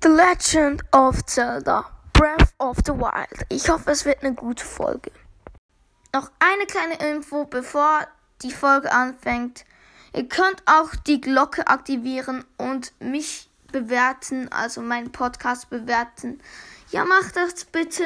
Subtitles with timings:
[0.00, 3.44] The Legend of Zelda Breath of the Wild.
[3.48, 5.10] Ich hoffe, es wird eine gute Folge.
[6.14, 8.06] Noch eine kleine Info, bevor
[8.42, 9.64] die Folge anfängt.
[10.14, 16.40] Ihr könnt auch die Glocke aktivieren und mich bewerten, also meinen Podcast bewerten.
[16.92, 18.04] Ja, macht das bitte,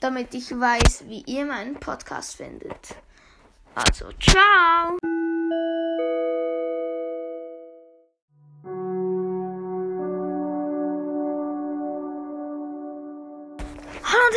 [0.00, 2.96] damit ich weiß, wie ihr meinen Podcast findet.
[3.74, 4.96] Also, ciao!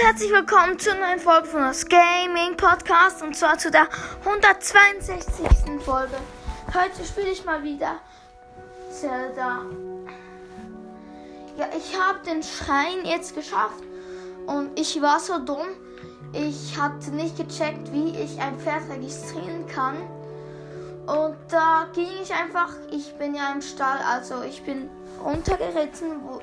[0.03, 3.87] Herzlich willkommen zur neuen Folge von das Gaming Podcast und zwar zu der
[4.25, 5.79] 162.
[5.85, 6.15] Folge.
[6.73, 7.99] Heute spiele ich mal wieder
[8.89, 9.61] Zelda.
[11.55, 13.83] Ja, ich habe den Schrein jetzt geschafft
[14.47, 15.67] und ich war so dumm.
[16.33, 19.97] Ich hatte nicht gecheckt, wie ich ein Pferd registrieren kann.
[21.05, 24.89] Und da ging ich einfach, ich bin ja im Stall, also ich bin
[25.23, 26.41] runtergeritten, wo,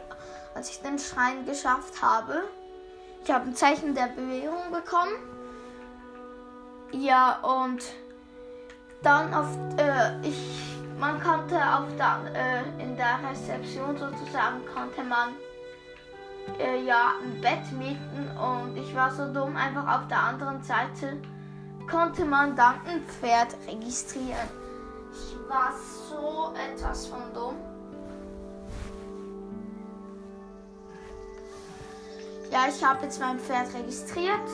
[0.55, 2.45] als ich den Schrein geschafft habe.
[3.25, 5.13] Ich habe ein Zeichen der Bewährung bekommen.
[6.93, 7.85] Ja, und
[9.03, 15.29] dann auf, äh, ich, man konnte auf der, äh, in der Rezeption sozusagen, konnte man
[16.59, 21.21] äh, ja ein Bett mieten und ich war so dumm, einfach auf der anderen Seite
[21.91, 24.49] konnte man dann ein Pferd registrieren.
[25.13, 25.73] Ich war
[26.09, 27.57] so etwas von dumm.
[32.51, 34.49] Ja, ich habe jetzt mein Pferd registriert.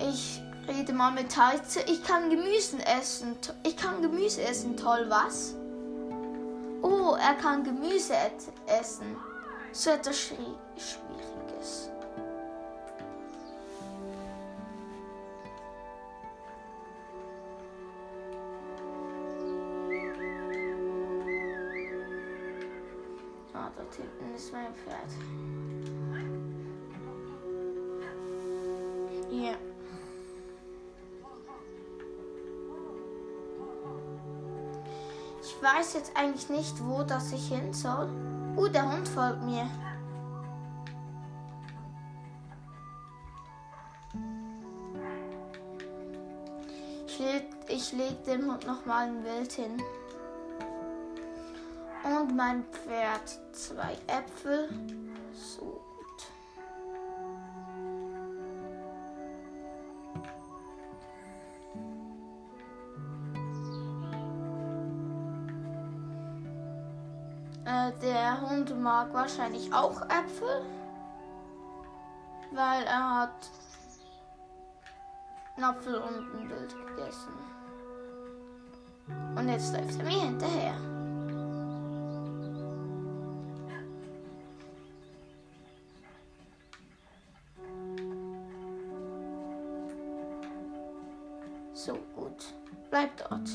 [0.00, 1.80] Ich rede mal mit Heize.
[1.86, 3.36] Ich kann Gemüse essen.
[3.62, 4.76] Ich kann Gemüse essen.
[4.76, 5.54] Toll, was?
[6.82, 8.14] Oh, er kann Gemüse
[8.66, 9.16] essen.
[9.72, 11.90] So etwas Schwieriges.
[24.40, 25.10] Ist mein Pferd.
[29.30, 29.54] Ja.
[35.42, 38.08] Ich weiß jetzt eigentlich nicht, wo das ich hin soll.
[38.56, 39.68] Uh, der Hund folgt mir.
[47.06, 49.82] Ich leg, ich leg dem Hund nochmal ein Wild hin.
[52.30, 54.68] Und mein Pferd zwei Äpfel.
[55.34, 55.80] So.
[67.64, 70.62] Äh, der Hund mag wahrscheinlich auch Äpfel,
[72.52, 73.50] weil er hat
[75.56, 77.32] einen Apfel und ein Wild gegessen.
[79.34, 80.89] Und jetzt läuft er mir hinterher.
[93.00, 93.10] Gut.
[93.16, 93.48] Bleib dort.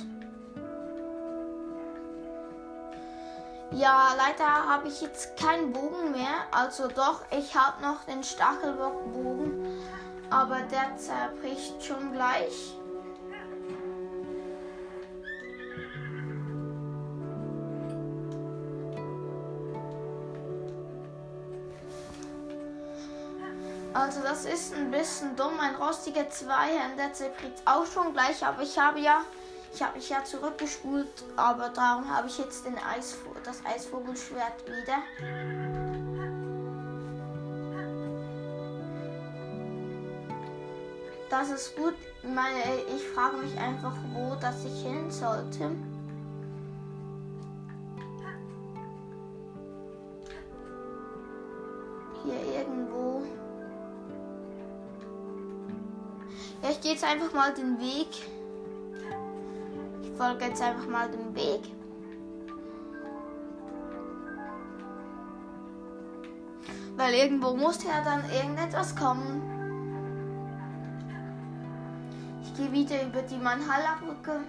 [3.71, 6.45] Ja, leider habe ich jetzt keinen Bogen mehr.
[6.51, 9.65] Also doch, ich habe noch den Stachelbockbogen.
[10.29, 12.75] Aber der zerbricht schon gleich.
[23.95, 25.57] Also das ist ein bisschen dumm.
[25.57, 28.45] Ein rostiger Zweihänder zerbricht auch schon gleich.
[28.45, 29.21] Aber ich habe ja,
[29.73, 31.07] ich habe mich ja zurückgespult.
[31.37, 34.97] Aber darum habe ich jetzt den Eisvo das Eisvogelschwert wieder.
[41.29, 41.95] Das ist gut.
[42.93, 45.71] Ich frage mich einfach, wo das ich hin sollte.
[56.95, 58.07] Jetzt einfach mal den Weg.
[60.01, 61.59] Ich folge jetzt einfach mal dem Weg.
[66.95, 69.41] Weil irgendwo muss ja dann irgendetwas kommen.
[72.43, 74.39] Ich gehe wieder über die Manhalla-Brücke.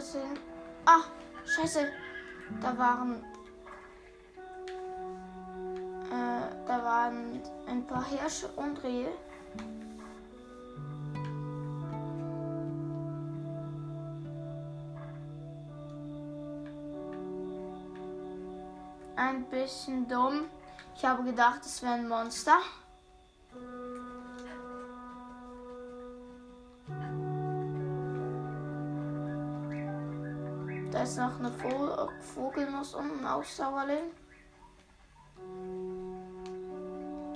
[0.00, 0.38] Gesehen.
[0.86, 1.02] Ah,
[1.44, 1.86] scheiße.
[2.62, 3.22] Da waren.
[6.10, 9.12] Äh, da waren ein paar Hirsche und Rehe.
[19.16, 20.46] Ein bisschen dumm.
[20.96, 22.58] Ich habe gedacht, es wäre ein Monster.
[31.10, 31.50] Ist noch eine
[32.34, 34.12] Vogelnuss und ein Aussauerling.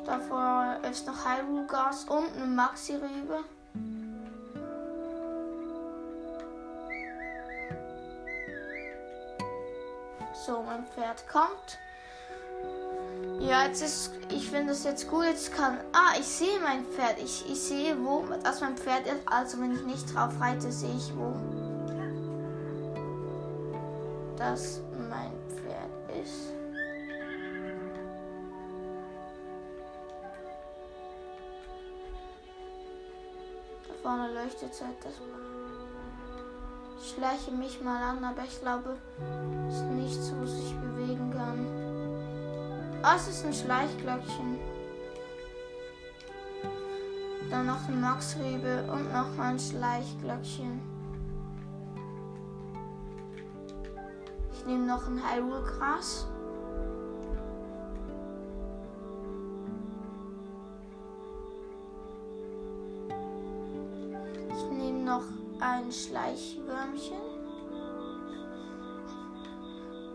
[0.07, 3.43] Davor ist noch Hyrule Gas und eine Maxi-Rübe.
[10.47, 11.79] So, mein Pferd kommt.
[13.41, 15.25] Ja, jetzt ist, ich finde das jetzt gut.
[15.25, 17.19] Jetzt kann, ah, ich sehe mein Pferd.
[17.19, 19.27] Ich, ich sehe, wo, dass mein Pferd ist.
[19.27, 21.64] Also, wenn ich nicht drauf reite, sehe ich, wo
[24.37, 26.53] das mein Pferd ist.
[33.87, 35.15] Da vorne leuchtet es halt das.
[37.01, 38.97] Ich schleiche mich mal an, aber ich glaube,
[39.69, 41.67] es ist nichts, wo sich bewegen kann.
[43.03, 44.59] Ah, es ist ein Schleichglöckchen.
[47.51, 50.94] Dann noch ein Maxrebe und noch ein Schleichglöckchen.
[54.65, 56.27] Ich nehme noch ein Hyrule-Gras.
[64.49, 65.25] Ich nehme noch
[65.61, 67.21] ein Schleichwürmchen.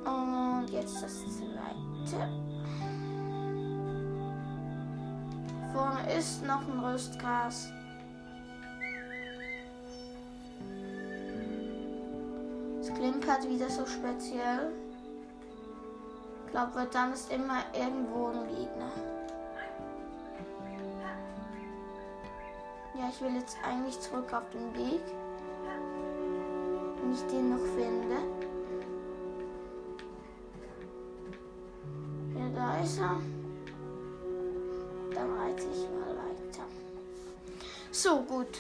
[0.04, 2.28] Und jetzt das zweite.
[5.72, 7.68] Vorne ist noch ein Röstgras.
[13.00, 14.74] Es klimpert wieder so speziell.
[16.46, 18.92] Ich glaube, dann ist immer irgendwo ein Gegner.
[22.96, 25.02] Ja, ich will jetzt eigentlich zurück auf den Weg.
[27.02, 28.16] Wenn ich den noch finde.
[32.38, 33.22] Ja, da ist er.
[35.14, 36.66] Dann reite ich mal weiter.
[37.92, 38.60] So, gut.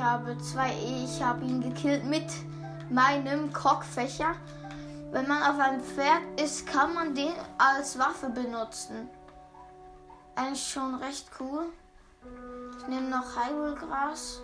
[0.00, 1.04] Ich habe zwei E.
[1.04, 2.24] Ich habe ihn gekillt mit
[2.88, 4.34] meinem Kockfächer.
[5.12, 9.10] Wenn man auf einem Pferd ist, kann man den als Waffe benutzen.
[10.36, 11.66] Eigentlich schon recht cool.
[12.78, 14.40] Ich nehme noch Hyrule-Gras,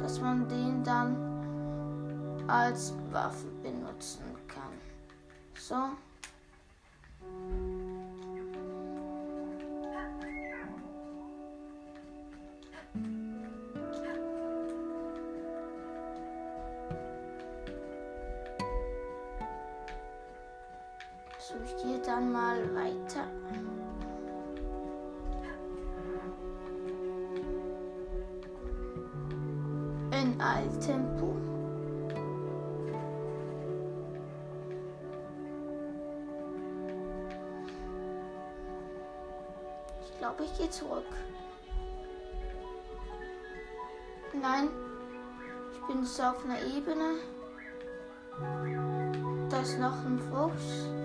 [0.00, 1.16] dass man den dann
[2.48, 4.72] als Waffe benutzen kann.
[5.56, 5.76] So,
[22.14, 23.26] dann mal weiter.
[30.12, 31.34] In Eiltempo.
[40.04, 41.02] Ich glaube, ich gehe zurück.
[44.40, 44.68] Nein,
[45.72, 47.16] ich bin so auf einer Ebene.
[49.50, 51.03] Da ist noch ein Fuchs.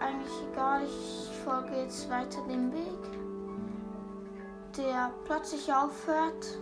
[0.00, 0.82] Eigentlich egal.
[0.84, 2.98] Ich folge jetzt weiter dem Weg,
[4.76, 6.58] der plötzlich aufhört.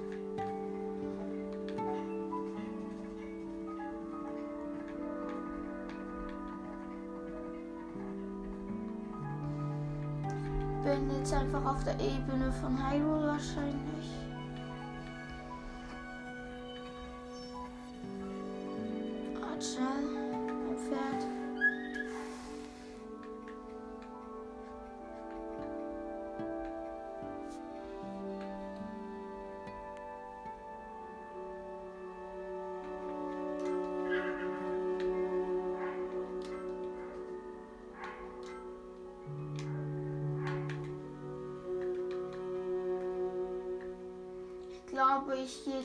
[10.84, 14.21] Bin jetzt einfach auf der Ebene von Hyrule wahrscheinlich.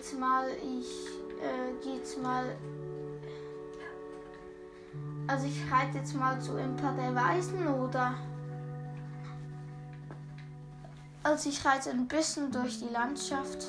[0.07, 1.07] Jetzt mal, ich
[1.41, 2.55] äh, gehe jetzt mal.
[5.27, 8.13] Also ich reite jetzt mal zu Imper der Weisen oder.
[11.23, 13.65] Also ich reite ein bisschen durch die Landschaft.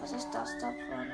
[0.00, 1.12] Was ist das da vorne?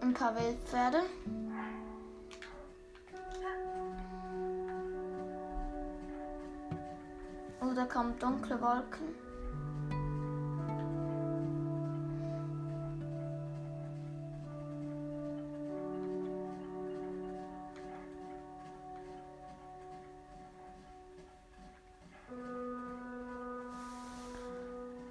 [0.00, 1.02] Ein paar Wildpferde.
[7.96, 9.14] Kommen dunkle Wolken.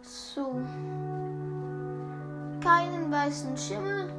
[0.03, 0.61] So.
[2.61, 4.13] Keinen weißen Schimmel.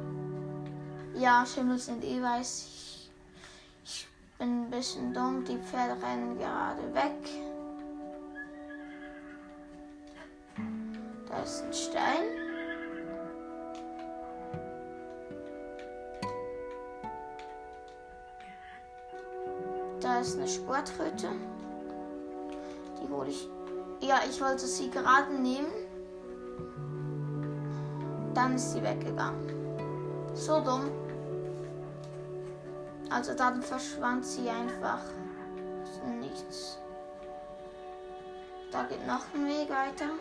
[1.15, 2.65] Ja, Schimmel sind eh weiß.
[2.65, 3.11] Ich,
[3.85, 4.07] ich
[4.37, 5.45] bin ein bisschen dumm.
[5.45, 7.36] Die Pferde rennen gerade weg.
[11.63, 12.23] Ein Stein.
[19.99, 21.29] Da ist eine Sportröte.
[23.01, 23.49] Die hole ich.
[23.99, 25.71] Ja, ich wollte sie gerade nehmen.
[28.33, 29.49] Dann ist sie weggegangen.
[30.33, 30.91] So dumm.
[33.09, 35.01] Also dann verschwand sie einfach.
[36.19, 36.77] Nichts.
[38.71, 40.11] Da geht noch ein Weg weiter.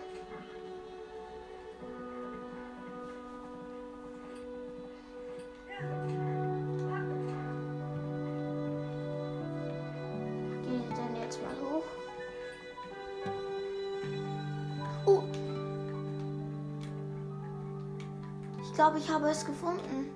[18.76, 20.12] Glaube, ich habe es gefunden.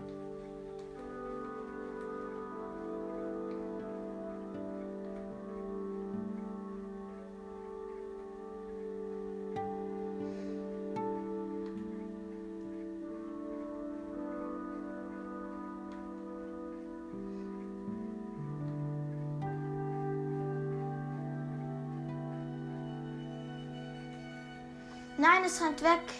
[25.16, 26.19] Nein, es rennt weg.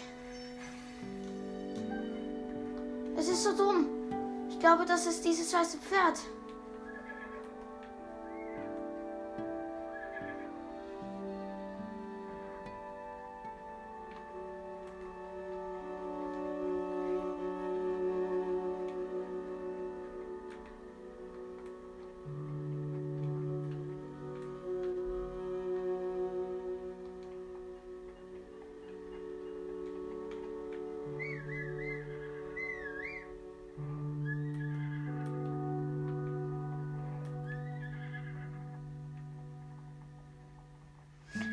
[4.71, 6.17] Glaube, das ist dieses weiße Pferd.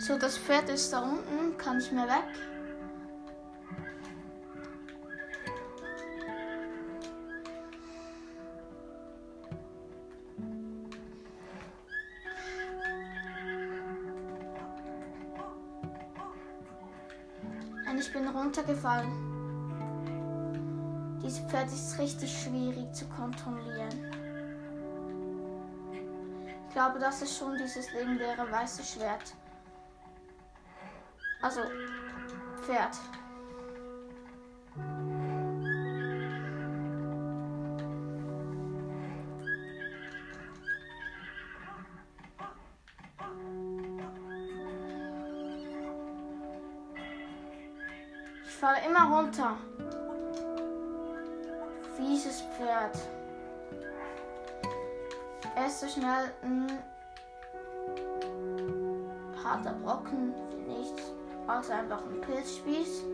[0.08, 2.24] So, das Pferd ist da unten, kann nicht mehr weg.
[17.90, 19.12] Und ich bin runtergefallen.
[21.22, 24.10] Dieses Pferd ist richtig schwierig zu kontrollieren.
[26.66, 29.34] Ich glaube, das ist schon dieses legendäre weiße Schwert.
[31.48, 31.62] Also,
[32.60, 32.94] Pferd.
[48.44, 49.56] Ich falle immer runter.
[51.96, 52.98] Fieses Pferd.
[55.56, 56.66] Er ist so schnell ein
[59.42, 60.47] harter Brocken.
[61.48, 63.04] Außer einfach ein Pilzspieß.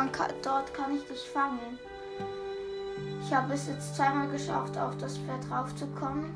[0.00, 1.78] Dann dort kann ich dich fangen.
[3.22, 6.34] Ich habe es jetzt zweimal geschafft, auf das Pferd raufzukommen.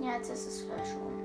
[0.00, 1.21] Ja, jetzt ist es verschwunden.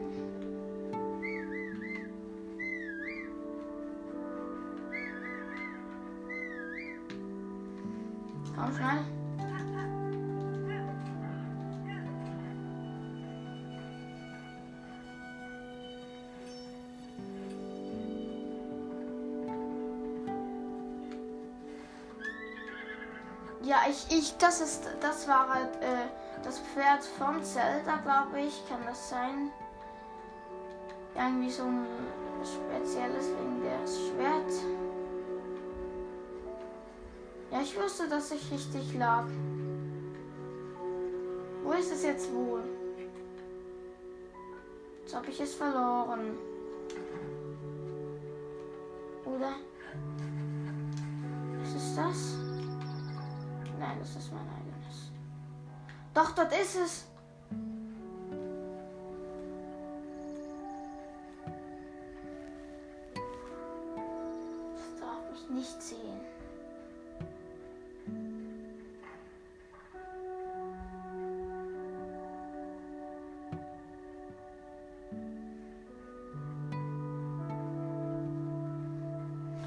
[24.40, 26.08] Das ist, das war halt äh,
[26.44, 28.68] das Pferd von Zelda, glaube ich.
[28.70, 29.52] Kann das sein?
[31.16, 31.86] Irgendwie so ein
[32.44, 34.52] spezielles wegen des Schwert.
[37.52, 39.26] Ja, ich wusste, dass ich richtig lag.
[41.64, 42.64] Wo ist es jetzt wohl?
[45.02, 46.38] Jetzt habe ich es verloren.
[49.26, 49.54] Oder?
[51.62, 52.47] Was ist das?
[53.80, 55.12] Nein, das ist mein eigenes.
[56.14, 57.06] Doch, dort ist es.
[64.74, 66.22] Das darf mich nicht sehen.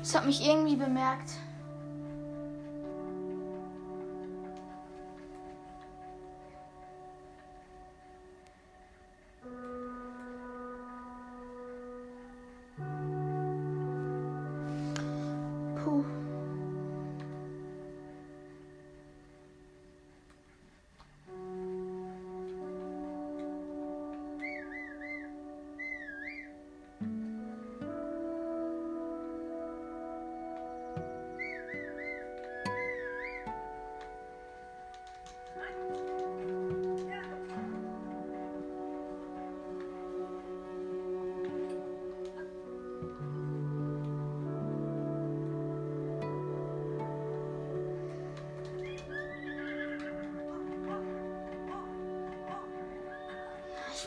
[0.03, 1.31] Es hat mich irgendwie bemerkt.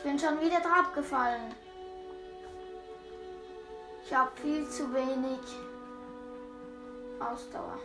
[0.04, 1.56] Bin schon wieder drauf gefallen.
[4.06, 5.40] Ich habe viel zu wenig
[7.20, 7.80] Ausdauer.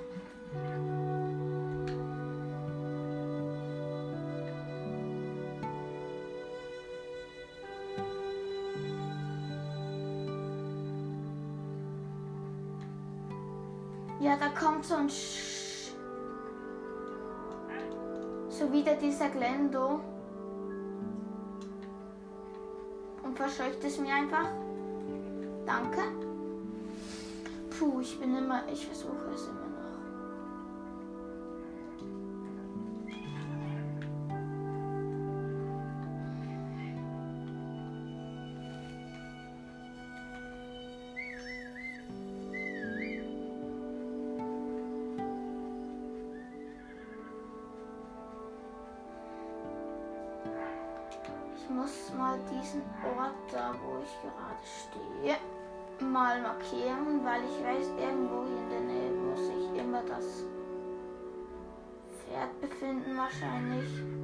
[14.20, 15.92] Ja, da kommt so ein Sch
[18.48, 20.00] so wieder dieser Glendo
[23.58, 24.48] verscheucht es mir einfach.
[25.66, 26.02] Danke.
[27.70, 29.67] Puh, ich bin immer, ich versuche es immer
[51.68, 55.36] Ich muss mal diesen Ort da, wo ich gerade stehe,
[56.00, 60.44] mal markieren, weil ich weiß, irgendwo in der Nähe muss sich immer das
[62.24, 64.17] Pferd befinden wahrscheinlich.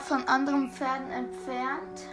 [0.00, 2.08] Von anderen Pferden entfernt.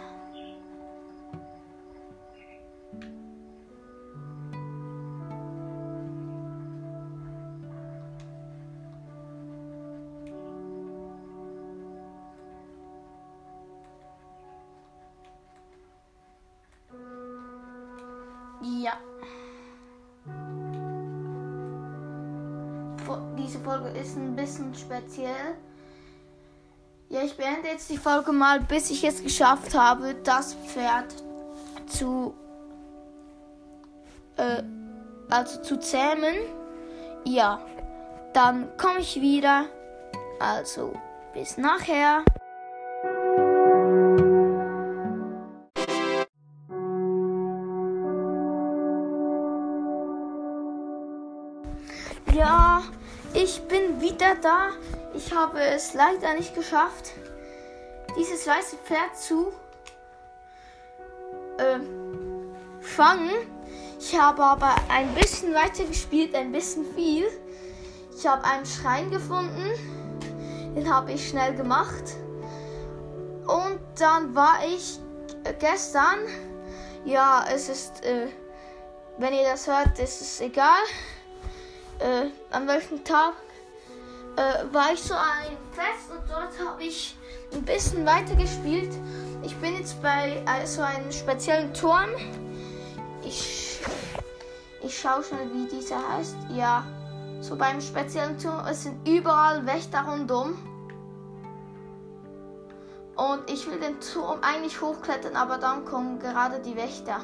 [18.82, 18.92] Ja.
[23.38, 25.56] Diese Folge ist ein bisschen speziell.
[27.10, 31.06] Ja, ich beende jetzt die Folge mal, bis ich es geschafft habe, das Pferd
[31.86, 32.34] zu,
[34.36, 34.62] äh,
[35.30, 36.34] also zu zähmen.
[37.24, 37.60] Ja,
[38.34, 39.64] dann komme ich wieder.
[40.38, 40.92] Also,
[41.32, 42.24] bis nachher.
[52.34, 52.82] Ja,
[53.32, 54.72] ich bin wieder da.
[55.18, 57.10] Ich habe es leider nicht geschafft,
[58.16, 59.52] dieses weiße Pferd zu
[61.58, 61.80] äh,
[62.80, 63.32] fangen.
[63.98, 67.26] Ich habe aber ein bisschen weiter gespielt, ein bisschen viel.
[68.16, 69.72] Ich habe einen Schrein gefunden,
[70.76, 72.14] den habe ich schnell gemacht.
[73.44, 75.00] Und dann war ich
[75.58, 76.20] gestern,
[77.04, 78.28] ja, es ist, äh,
[79.18, 80.84] wenn ihr das hört, ist es egal,
[81.98, 83.34] äh, an welchem Tag.
[84.38, 87.16] Äh, war ich so ein Fest und dort habe ich
[87.52, 88.92] ein bisschen weiter gespielt.
[89.42, 92.10] Ich bin jetzt bei äh, so einem speziellen Turm.
[93.22, 93.80] Ich,
[94.82, 96.36] ich schaue schnell, wie dieser heißt.
[96.54, 96.84] Ja,
[97.40, 98.64] so beim speziellen Turm.
[98.66, 100.56] Es sind überall Wächter rundum.
[103.16, 107.20] Und ich will den Turm eigentlich hochklettern, aber dann kommen gerade die Wächter.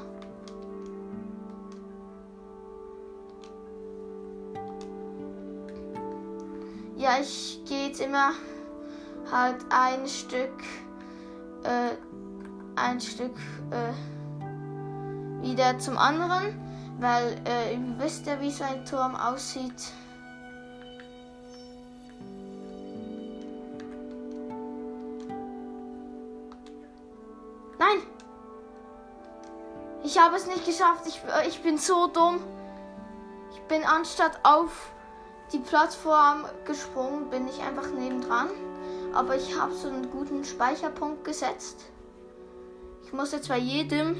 [7.05, 8.31] Ja, ich gehe jetzt immer
[9.31, 10.63] halt ein Stück,
[11.63, 11.91] äh,
[12.77, 13.37] ein Stück
[13.71, 16.59] äh, wieder zum anderen,
[16.99, 19.93] weil äh, ihr wisst ja, wie so ein Turm aussieht.
[27.79, 28.03] Nein!
[30.05, 31.07] Ich habe es nicht geschafft.
[31.07, 32.41] Ich, ich bin so dumm.
[33.53, 34.94] Ich bin anstatt auf
[35.53, 38.49] die Plattform gesprungen, bin ich einfach nebendran.
[39.13, 41.85] Aber ich habe so einen guten Speicherpunkt gesetzt.
[43.05, 44.17] Ich muss jetzt bei jedem,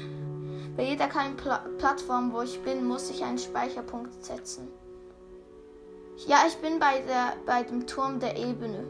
[0.77, 4.69] bei jeder kleinen Pla Plattform, wo ich bin, muss ich einen Speicherpunkt setzen.
[6.27, 8.85] Ja, ich bin bei, der, bei dem Turm der Ebene.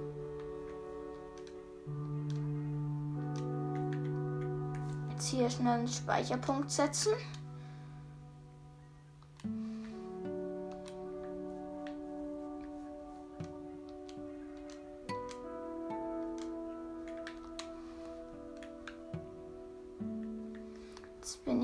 [5.10, 7.14] Jetzt hier schnell einen Speicherpunkt setzen.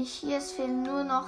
[0.01, 0.37] Ich hier.
[0.37, 1.27] Es fehlen nur noch,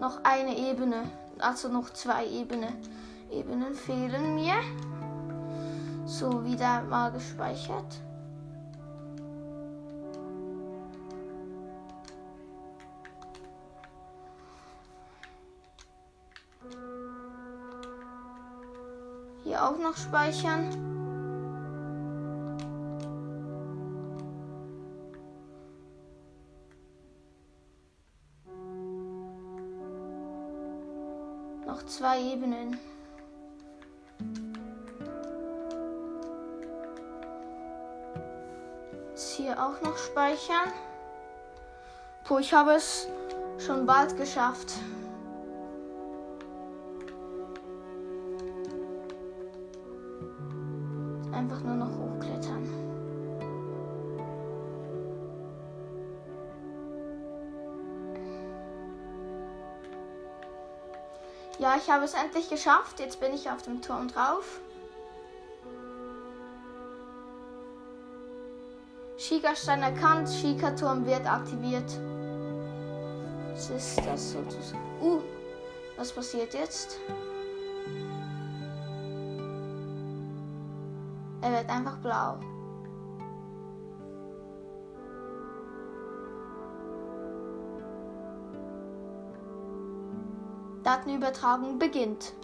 [0.00, 1.04] noch eine Ebene.
[1.38, 2.68] Also noch zwei Ebene.
[3.30, 4.54] Ebenen fehlen mir.
[6.06, 7.98] So, wieder mal gespeichert.
[19.42, 20.83] Hier auch noch speichern.
[31.96, 32.80] Zwei Ebenen.
[39.10, 40.72] Jetzt hier auch noch speichern.
[42.24, 43.06] Puh, ich habe es
[43.64, 44.72] schon bald geschafft.
[61.64, 63.00] Ja, ich habe es endlich geschafft.
[63.00, 64.60] Jetzt bin ich auf dem Turm drauf.
[69.16, 70.28] Schika-Stein erkannt.
[70.28, 71.90] Schika-Turm wird aktiviert.
[73.54, 74.84] Was ist das sozusagen?
[75.00, 75.22] Uh,
[75.96, 76.98] was passiert jetzt?
[81.40, 82.36] Er wird einfach blau.
[90.84, 92.34] Datenübertragung beginnt.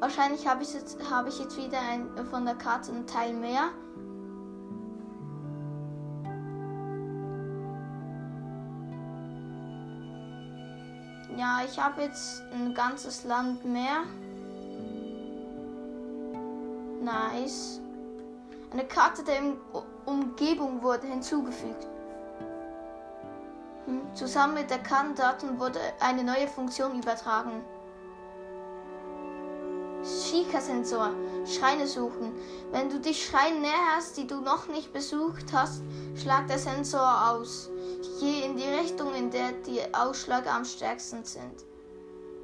[0.00, 3.70] Wahrscheinlich habe ich, jetzt, habe ich jetzt wieder ein, von der Karte einen Teil mehr.
[11.36, 14.04] Ja, ich habe jetzt ein ganzes Land mehr.
[17.02, 17.80] Nice.
[18.70, 19.40] Eine Karte der
[20.06, 21.86] Umgebung wurde hinzugefügt.
[24.14, 27.62] Zusammen mit der CAN-Daten wurde eine neue Funktion übertragen.
[30.02, 31.10] Shika-Sensor.
[31.46, 32.32] Schreine suchen.
[32.72, 35.82] Wenn du dich Schreinen näherst, die du noch nicht besucht hast,
[36.16, 37.70] schlagt der Sensor aus.
[38.20, 41.64] Je in die Richtung, in der die Ausschläge am stärksten sind.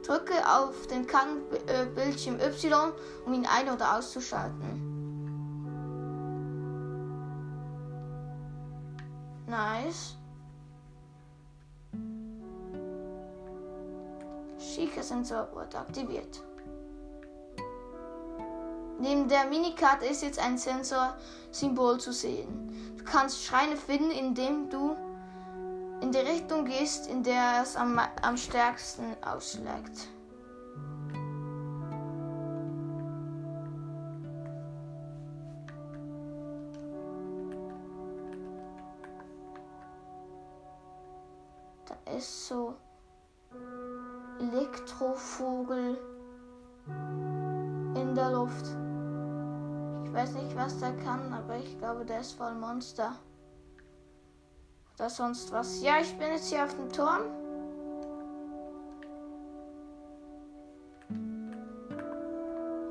[0.04, 2.92] Drücke auf den CAN-Bildschirm Y,
[3.26, 4.94] um ihn ein- oder auszuschalten.
[9.46, 10.16] Nice.
[14.74, 16.42] Schika-Sensor wurde aktiviert.
[18.98, 22.94] Neben der Minikarte ist jetzt ein Sensor-Symbol zu sehen.
[22.98, 24.96] Du kannst Schreine finden, indem du
[26.00, 30.08] in die Richtung gehst, in der es am, am stärksten ausschlägt.
[41.86, 42.74] Da ist so
[44.52, 45.96] Elektrovogel
[47.94, 48.66] in der Luft.
[50.04, 53.12] Ich weiß nicht, was der kann, aber ich glaube, der ist voll Monster.
[54.94, 55.82] Oder sonst was.
[55.82, 57.22] Ja, ich bin jetzt hier auf dem Turm.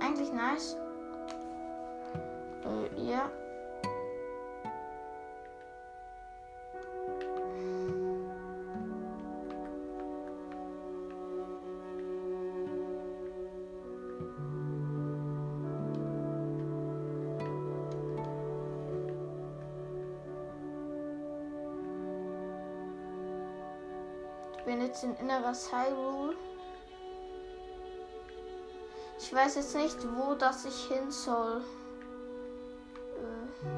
[0.02, 0.76] Eigentlich nice.
[2.66, 3.30] Äh, ja.
[25.04, 26.38] In inneres Hyrule.
[29.20, 31.62] Ich weiß jetzt nicht, wo das ich hin soll.
[33.18, 33.74] Äh.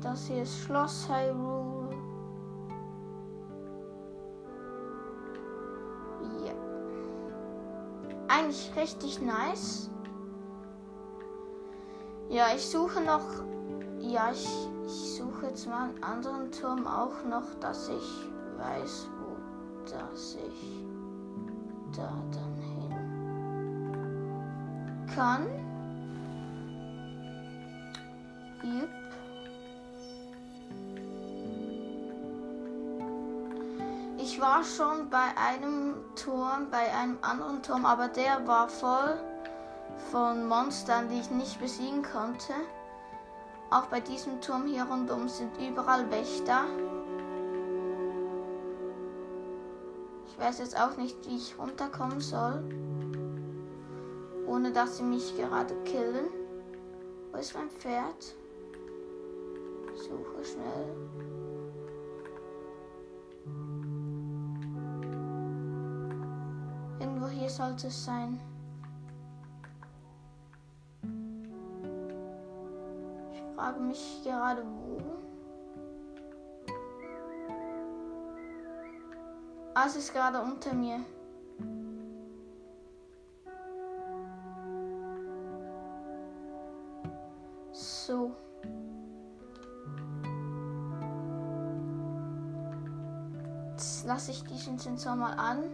[0.00, 1.96] Das hier ist Schloss Hyrule.
[6.46, 6.54] Ja.
[8.28, 9.90] Eigentlich richtig nice.
[12.34, 13.44] Ja, ich suche noch.
[14.00, 14.48] Ja, ich,
[14.86, 19.36] ich suche jetzt mal einen anderen Turm auch noch, dass ich weiß, wo
[19.88, 20.82] dass ich
[21.96, 22.90] da dann hin
[25.14, 25.46] kann.
[28.64, 28.88] Jupp.
[34.18, 39.20] Ich war schon bei einem Turm, bei einem anderen Turm, aber der war voll
[40.10, 42.52] von Monstern, die ich nicht besiegen konnte.
[43.70, 46.64] Auch bei diesem Turm hier rundum sind überall Wächter.
[50.26, 52.62] Ich weiß jetzt auch nicht, wie ich runterkommen soll,
[54.46, 56.28] ohne dass sie mich gerade killen.
[57.32, 58.34] Wo ist mein Pferd?
[59.96, 60.96] Suche schnell.
[67.00, 68.40] Irgendwo hier sollte es sein.
[73.64, 75.00] Frage mich gerade wo.
[79.74, 81.00] Ah, es ist gerade unter mir.
[87.72, 88.32] So.
[93.70, 95.64] Jetzt lasse ich diesen Sensor mal an.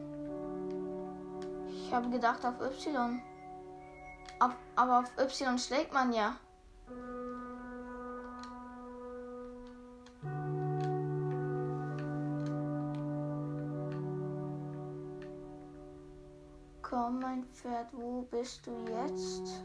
[1.68, 3.20] Ich habe gedacht auf Y.
[4.38, 6.36] Auf, aber auf Y schlägt man ja.
[17.80, 19.62] Pferd, wo bist du jetzt?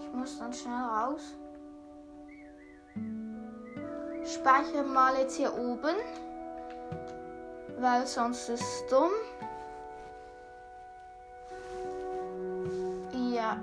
[0.00, 1.34] Ich muss dann schnell raus.
[4.24, 5.96] Speichere mal jetzt hier oben,
[7.80, 9.10] weil sonst ist es dumm.
[13.32, 13.56] Ja.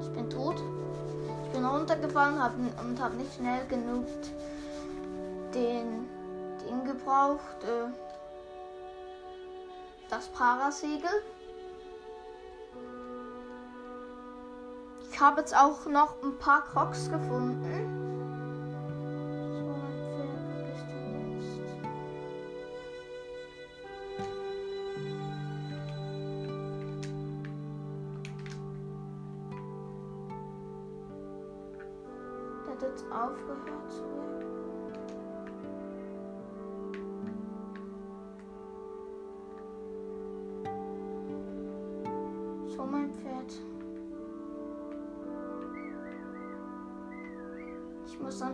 [0.00, 0.56] Ich bin tot.
[1.44, 2.38] Ich bin runtergefallen
[2.80, 4.06] und habe nicht schnell genug
[5.54, 6.08] den
[6.66, 7.62] Ding gebraucht.
[7.62, 7.90] Äh,
[10.10, 11.22] das Parasegel.
[15.10, 18.00] Ich habe jetzt auch noch ein paar Crocs gefunden.
[32.94, 33.04] Jetzt?
[33.10, 34.33] Aufgehört zu reden.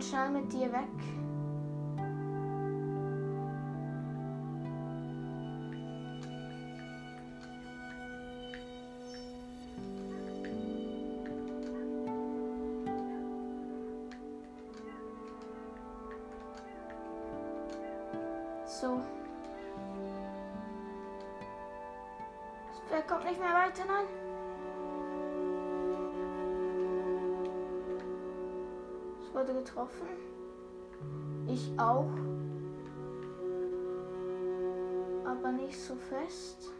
[0.01, 1.20] Dann schnell mit dir weg.
[29.71, 30.07] Getroffen.
[31.47, 32.09] Ich auch.
[35.25, 36.71] Aber nicht so fest.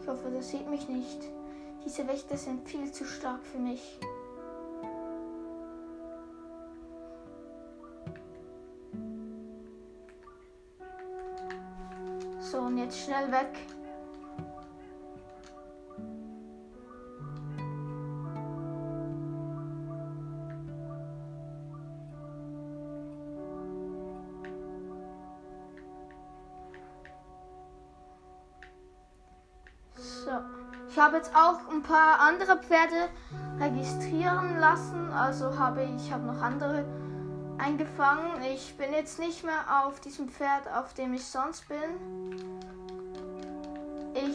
[0.00, 1.20] Ich hoffe, das sieht mich nicht.
[1.84, 3.98] Diese Wächter sind viel zu stark für mich.
[12.58, 13.56] So, und jetzt schnell weg.
[30.88, 33.08] Ich habe jetzt auch ein paar andere Pferde
[33.60, 35.12] registrieren lassen.
[35.12, 36.84] Also habe ich habe noch andere
[37.58, 38.42] eingefangen.
[38.42, 42.47] Ich bin jetzt nicht mehr auf diesem Pferd, auf dem ich sonst bin.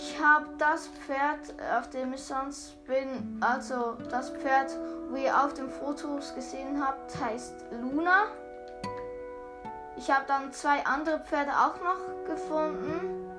[0.06, 4.78] Ich habe das Pferd, auf dem ich sonst bin, also das Pferd,
[5.14, 8.26] wie ihr auf den Fotos gesehen habt, heißt Luna.
[9.96, 13.32] Ich habe dann zwei andere Pferde auch noch gefunden.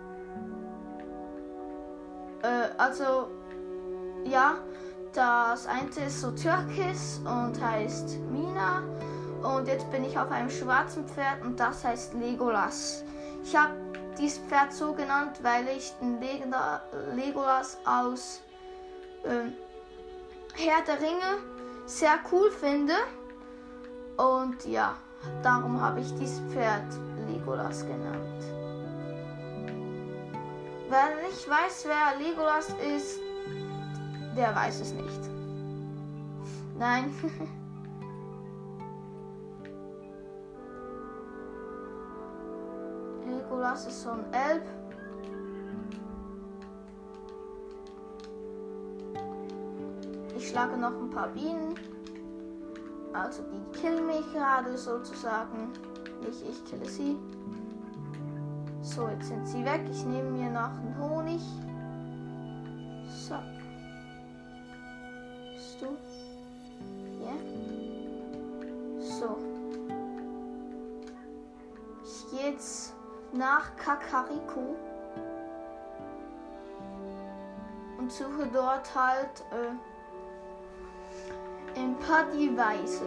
[2.42, 3.29] Äh, also,
[4.24, 4.55] ja,
[5.12, 8.83] das eine ist so türkisch und heißt Mina.
[9.42, 13.05] Und jetzt bin ich auf einem schwarzen Pferd und das heißt Legolas.
[13.42, 13.84] Ich habe
[14.18, 16.20] dieses Pferd so genannt, weil ich den
[17.14, 18.42] Legolas aus
[19.24, 19.50] äh,
[20.57, 21.38] Herr der Ringe
[21.87, 22.94] sehr cool finde.
[24.16, 24.96] Und ja,
[25.42, 26.87] darum habe ich dieses Pferd
[27.29, 28.44] Legolas genannt.
[30.88, 33.18] Wer nicht weiß, wer Legolas ist,
[34.37, 35.20] der weiß es nicht.
[36.79, 37.12] Nein.
[43.55, 44.64] Legolas ist so ein Elb.
[50.37, 51.77] Ich schlage noch ein paar Bienen.
[53.12, 55.71] Also die killen mich gerade sozusagen.
[56.21, 57.17] Nicht ich kille sie.
[58.83, 59.83] So, jetzt sind sie weg.
[59.88, 61.40] Ich nehme mir noch einen Honig.
[63.07, 63.37] So.
[65.53, 65.97] Bist du?
[67.23, 67.37] Ja.
[68.99, 69.38] So.
[72.03, 72.93] Ich gehe jetzt
[73.35, 74.77] nach Kakariko
[77.99, 79.75] und suche dort halt äh,
[81.81, 83.03] ein paar Device.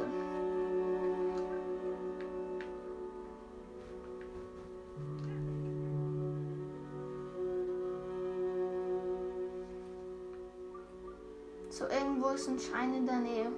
[11.70, 13.52] So irgendwo ist ein Schein in der Nähe.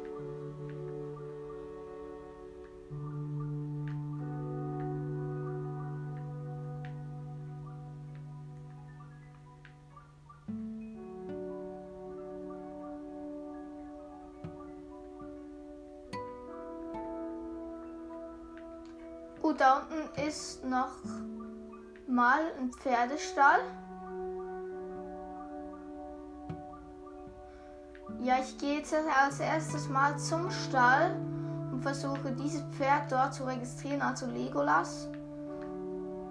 [20.18, 20.92] Ist noch
[22.08, 23.60] mal ein Pferdestall.
[28.22, 31.16] Ja, ich gehe jetzt als erstes mal zum Stall
[31.72, 35.08] und versuche dieses Pferd dort zu registrieren, also Legolas.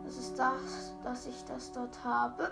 [0.05, 2.51] Das ist das, dass ich das dort habe.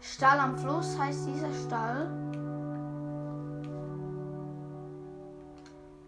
[0.00, 2.25] Stall am Fluss heißt dieser Stall.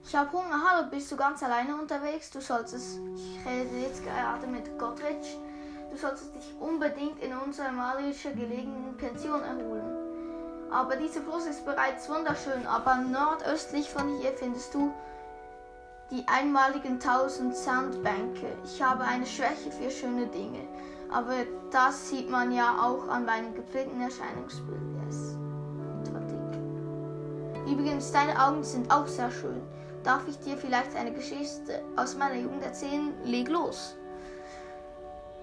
[0.09, 0.64] Ich habe Hunger.
[0.66, 2.31] Hallo, bist du ganz alleine unterwegs?
[2.31, 2.99] Du solltest.
[3.14, 5.37] Ich rede jetzt gerade mit Gottridge.
[5.90, 10.70] Du solltest dich unbedingt in unserer malischer gelegenen Pension erholen.
[10.70, 14.95] Aber dieser Fluss ist bereits wunderschön, aber nordöstlich von hier findest du
[16.11, 18.47] die einmaligen tausend Sandbänke.
[18.64, 20.66] Ich habe eine Schwäche für schöne Dinge,
[21.11, 21.35] aber
[21.70, 24.80] das sieht man ja auch an meinem gepflegten Erscheinungsbild.
[25.05, 25.37] Yes.
[27.70, 29.61] Übrigens, deine Augen sind auch sehr schön.
[30.09, 33.12] Darf ich dir vielleicht eine Geschichte aus meiner Jugend erzählen?
[33.24, 33.94] Leg los.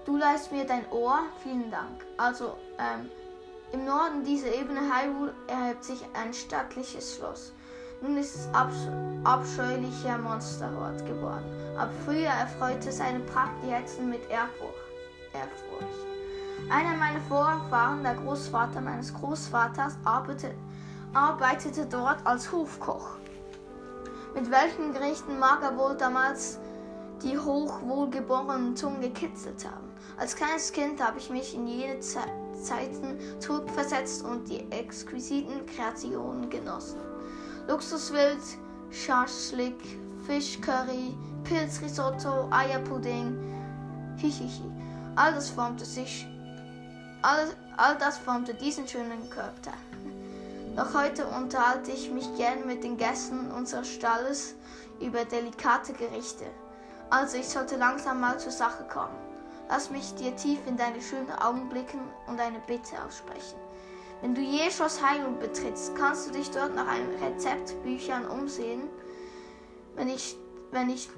[0.04, 1.20] Du leist mir dein Ohr.
[1.44, 2.04] Vielen Dank.
[2.16, 3.08] Also, ähm,
[3.72, 7.52] im Norden dieser Ebene Hyrule erhebt sich ein stattliches Schloss.
[8.02, 8.88] Nun ist es absch
[9.22, 11.44] abscheulicher Monsterhort geworden.
[11.78, 14.74] Aber früher erfreute seine Pracht die Hexen mit Ehrfurcht.
[15.32, 16.06] Ehrfurcht.
[16.70, 20.56] Einer meiner Vorfahren, der Großvater meines Großvaters, arbeitete,
[21.14, 23.18] arbeitete dort als Hofkoch.
[24.36, 26.58] Mit welchen Gerichten mag er wohl damals
[27.22, 29.88] die hochwohlgeborenen Zungen gekitzelt haben?
[30.18, 32.20] Als kleines Kind habe ich mich in jene Ze
[32.62, 37.00] Zeiten zurückversetzt und die exquisiten Kreationen genossen.
[37.66, 38.42] Luxuswild,
[38.90, 43.38] Schaschlik, Fischcurry, Pilzrisotto, Eierpudding,
[44.16, 44.70] hihihi.
[45.16, 46.26] All das formte sich,
[47.22, 47.46] all,
[47.78, 49.72] all das formte diesen schönen Körper.
[50.76, 54.54] Noch heute unterhalte ich mich gern mit den Gästen unseres Stalles
[55.00, 56.44] über delikate Gerichte.
[57.08, 59.16] Also ich sollte langsam mal zur Sache kommen.
[59.70, 63.58] Lass mich dir tief in deine schönen Augen blicken und eine Bitte aussprechen.
[64.20, 68.82] Wenn du je Schloss Heilung betrittst, kannst du dich dort nach einem Rezeptbüchern umsehen.
[69.94, 70.36] Wenn ich,
[70.72, 71.08] wenn ich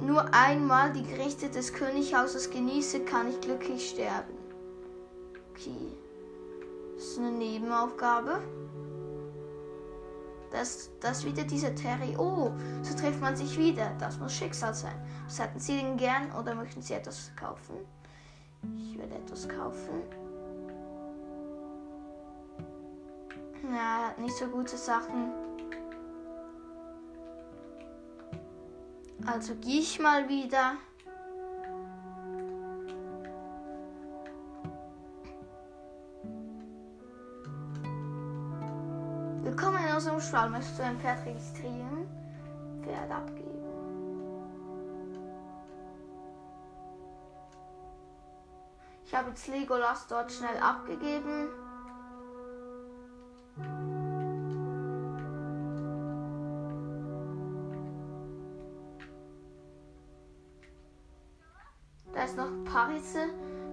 [0.00, 4.34] nur einmal die Gerichte des Könighauses genieße, kann ich glücklich sterben.
[5.52, 5.92] Okay.
[6.96, 8.40] Das ist eine Nebenaufgabe.
[10.54, 12.16] Das, das wieder dieser Terry.
[12.16, 12.52] Oh,
[12.82, 13.90] so trifft man sich wieder.
[13.98, 14.94] Das muss Schicksal sein.
[15.24, 17.74] Was hätten Sie denn gern oder möchten Sie etwas kaufen?
[18.76, 20.02] Ich werde etwas kaufen.
[23.64, 25.32] Ja, nicht so gute Sachen.
[29.26, 30.76] Also gehe ich mal wieder.
[39.56, 40.50] Willkommen in unserem Stall.
[40.50, 42.08] Möchtest du ein Pferd registrieren?
[42.82, 43.62] Pferd abgeben.
[49.04, 51.50] Ich habe jetzt Legolas dort schnell abgegeben.
[62.12, 63.28] Da ist noch Parise.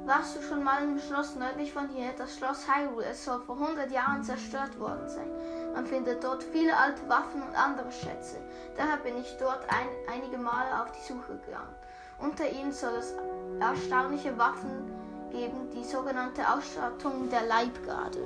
[0.05, 2.11] Warst du schon mal im Schloss nördlich von hier?
[2.15, 3.05] Das Schloss Hyrule.
[3.05, 5.29] Es soll vor 100 Jahren zerstört worden sein.
[5.73, 8.37] Man findet dort viele alte Waffen und andere Schätze.
[8.75, 11.75] Daher bin ich dort ein, einige Male auf die Suche gegangen.
[12.19, 13.13] Unter ihnen soll es
[13.59, 14.91] erstaunliche Waffen
[15.31, 18.19] geben, die sogenannte Ausstattung der Leibgarde.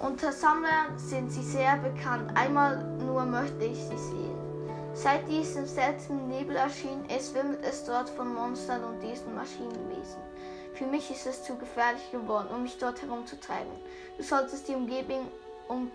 [0.00, 2.30] Unter Sammlern sind sie sehr bekannt.
[2.34, 4.34] Einmal nur möchte ich sie sehen.
[4.92, 10.20] Seit diesem seltenen Nebel erschien, es wimmelt es dort von Monstern und diesen Maschinenwesen.
[10.74, 13.72] Für mich ist es zu gefährlich geworden, um mich dort herumzutreiben.
[14.16, 15.28] Du solltest die Umgebung,
[15.68, 15.90] um,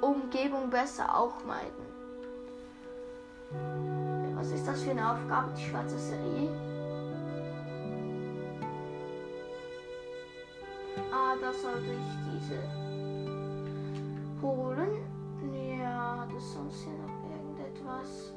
[0.00, 1.92] Umgebung besser auch meiden.
[4.36, 6.50] Was ist das für eine Aufgabe, die schwarze Serie?
[11.12, 12.62] Ah, da sollte ich diese
[14.42, 14.98] holen.
[15.78, 18.32] Ja, das sonst hier noch irgendetwas.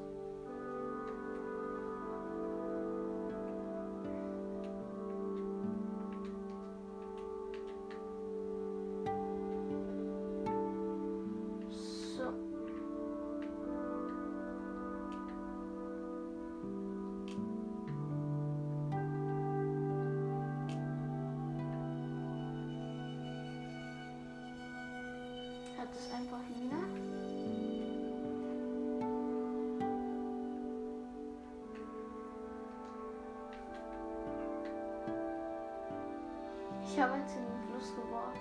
[36.96, 38.40] Ich habe jetzt in den Fluss geworfen.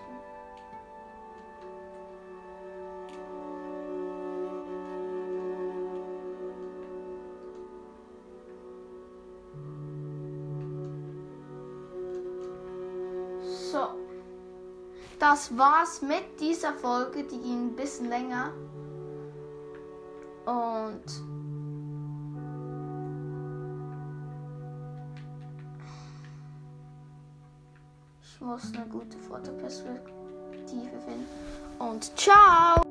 [13.72, 13.88] So.
[15.18, 17.24] Das war's mit dieser Folge.
[17.24, 18.52] Die ging ein bisschen länger.
[28.74, 31.26] Eine gute Fotoperspektive finden.
[31.78, 32.83] Und ciao!